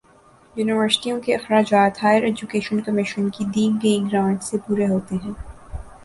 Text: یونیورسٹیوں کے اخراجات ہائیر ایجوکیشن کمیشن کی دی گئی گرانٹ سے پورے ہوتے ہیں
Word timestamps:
یونیورسٹیوں 0.55 1.19
کے 1.21 1.33
اخراجات 1.35 2.01
ہائیر 2.03 2.23
ایجوکیشن 2.23 2.79
کمیشن 2.81 3.29
کی 3.29 3.45
دی 3.55 3.67
گئی 3.83 3.99
گرانٹ 4.05 4.43
سے 4.43 4.57
پورے 4.67 4.87
ہوتے 4.87 5.15
ہیں 5.15 5.33